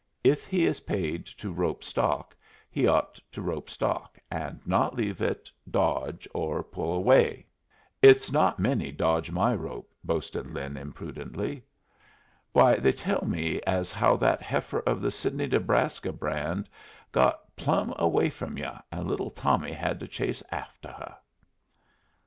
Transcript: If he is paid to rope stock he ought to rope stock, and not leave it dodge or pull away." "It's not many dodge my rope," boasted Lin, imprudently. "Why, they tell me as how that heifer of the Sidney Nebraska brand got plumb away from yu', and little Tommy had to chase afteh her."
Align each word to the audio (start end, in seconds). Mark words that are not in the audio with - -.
If 0.23 0.47
he 0.47 0.65
is 0.65 0.79
paid 0.79 1.27
to 1.27 1.51
rope 1.53 1.83
stock 1.83 2.35
he 2.71 2.87
ought 2.87 3.19
to 3.33 3.39
rope 3.39 3.69
stock, 3.69 4.17
and 4.31 4.59
not 4.65 4.95
leave 4.95 5.21
it 5.21 5.51
dodge 5.69 6.27
or 6.33 6.63
pull 6.63 6.91
away." 6.93 7.45
"It's 8.01 8.31
not 8.31 8.57
many 8.57 8.91
dodge 8.91 9.29
my 9.29 9.53
rope," 9.53 9.93
boasted 10.03 10.47
Lin, 10.49 10.75
imprudently. 10.75 11.61
"Why, 12.51 12.77
they 12.77 12.93
tell 12.93 13.23
me 13.27 13.61
as 13.67 13.91
how 13.91 14.17
that 14.17 14.41
heifer 14.41 14.79
of 14.87 15.01
the 15.01 15.11
Sidney 15.11 15.45
Nebraska 15.45 16.11
brand 16.11 16.67
got 17.11 17.55
plumb 17.55 17.93
away 17.97 18.31
from 18.31 18.57
yu', 18.57 18.71
and 18.91 19.07
little 19.07 19.29
Tommy 19.29 19.71
had 19.71 19.99
to 19.99 20.07
chase 20.07 20.41
afteh 20.51 20.95
her." 20.97 21.15